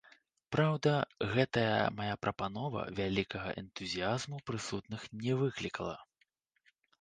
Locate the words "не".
5.27-5.33